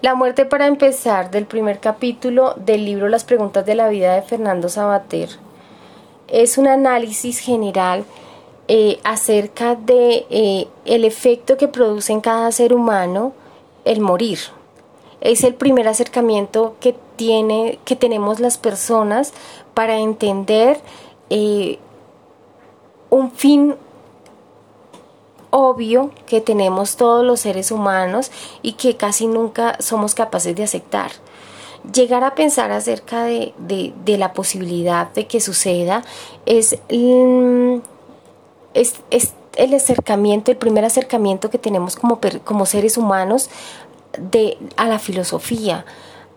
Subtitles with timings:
[0.00, 4.22] La muerte para empezar del primer capítulo del libro Las preguntas de la vida de
[4.22, 5.28] Fernando Sabater
[6.28, 8.04] es un análisis general
[8.68, 13.32] eh, acerca de eh, el efecto que produce en cada ser humano
[13.84, 14.38] el morir.
[15.20, 19.32] Es el primer acercamiento que tiene que tenemos las personas
[19.74, 20.78] para entender
[21.28, 21.80] eh,
[23.10, 23.74] un fin
[25.50, 28.30] obvio que tenemos todos los seres humanos
[28.62, 31.10] y que casi nunca somos capaces de aceptar.
[31.92, 33.54] Llegar a pensar acerca de,
[34.06, 36.02] la posibilidad de que suceda
[36.46, 37.76] mm,
[38.74, 43.50] es, es, el acercamiento, el primer acercamiento que tenemos como, como seres humanos
[44.18, 45.84] de, a la filosofía,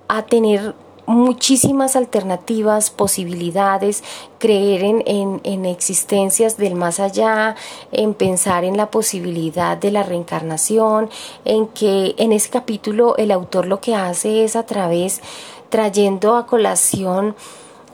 [0.08, 0.74] a tener
[1.12, 4.04] muchísimas alternativas, posibilidades,
[4.40, 7.56] creer en, en, existencias del más allá,
[7.92, 11.10] en pensar en la posibilidad de la reencarnación,
[11.46, 15.22] en que en ese capítulo el autor lo que hace es a través,
[15.70, 17.36] trayendo a colación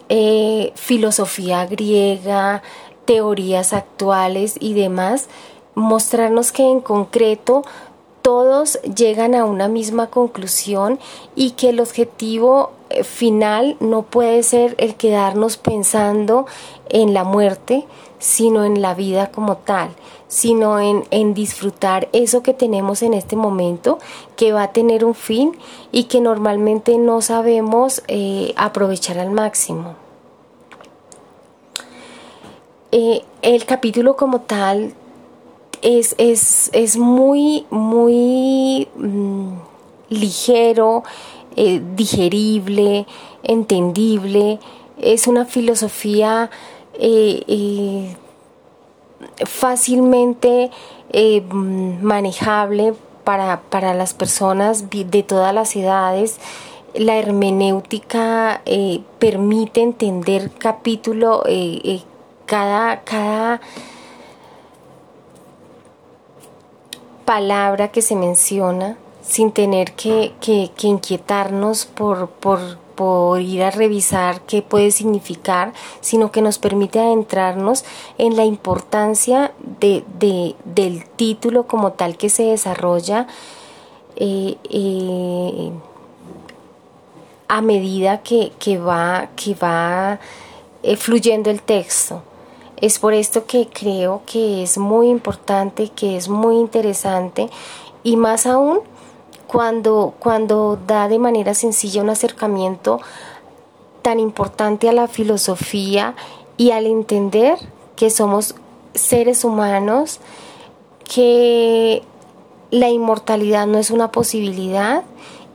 [0.09, 2.63] eh, filosofía griega,
[3.05, 5.27] teorías actuales y demás,
[5.75, 7.63] mostrarnos que en concreto
[8.27, 10.99] todos llegan a una misma conclusión
[11.33, 16.45] y que el objetivo eh, final no puede ser el quedarnos pensando
[16.89, 17.85] en la muerte,
[18.19, 19.91] sino en la vida como tal,
[20.27, 23.97] sino en, disfrutar eso que tenemos en este momento,
[24.35, 25.53] que va a tener un fin
[25.93, 29.95] y que normalmente no sabemos eh, aprovechar al máximo.
[32.91, 34.93] Eh, el capítulo como tal
[35.87, 39.53] es, es, es muy, muy mm,
[40.09, 41.03] ligero,
[41.55, 43.07] eh, digerible,
[43.41, 44.59] entendible,
[44.99, 46.49] es una filosofía
[46.99, 48.15] eh, eh,
[49.45, 50.71] fácilmente
[52.01, 52.93] manejable
[53.23, 56.37] para, para, las personas de todas las edades.
[56.95, 58.61] La hermenéutica
[59.19, 61.43] permite entender capítulo,
[62.45, 63.61] cada, cada
[67.27, 70.31] palabra que se menciona sin tener que,
[70.81, 77.83] inquietarnos por, por, ir a revisar qué puede significar, sino que nos permite adentrarnos
[78.17, 79.51] en la importancia
[79.81, 80.05] de,
[80.63, 83.27] del título como tal que se desarrolla
[84.15, 85.71] eh, eh,
[87.49, 90.19] a medida que, va, que va
[90.81, 92.23] eh, fluyendo el texto.
[92.79, 97.49] Es por esto que creo que es muy importante, que es muy interesante
[98.03, 98.81] y más aún
[99.47, 102.99] cuando, cuando da de manera sencilla un acercamiento
[104.03, 106.15] tan importante a la filosofía
[106.55, 107.57] y al entender
[107.95, 108.55] que somos
[108.93, 110.19] seres humanos,
[111.03, 112.03] que
[112.69, 115.03] la inmortalidad no es una posibilidad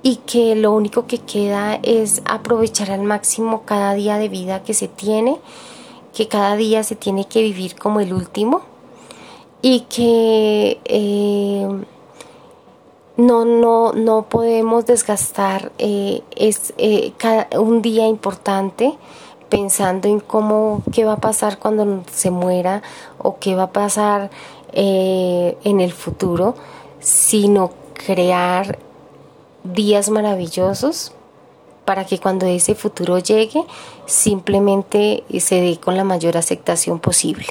[0.03, 4.75] y que lo único que queda es aprovechar al máximo cada día de vida que
[4.75, 5.39] se tiene
[6.15, 8.63] que cada día se tiene que vivir como el último
[9.63, 11.69] y que eh,
[13.17, 18.95] no, no, no podemos desgastar eh, es, eh, cada, un día importante
[19.49, 22.83] pensando en cómo, qué va a pasar cuando se muera
[23.19, 24.31] o qué va a pasar
[24.75, 26.55] en el futuro,
[27.01, 28.79] sino crear
[29.65, 31.13] días maravillosos
[31.85, 33.65] para que cuando ese futuro llegue
[34.07, 37.47] simplemente se dé con la mayor aceptación posible.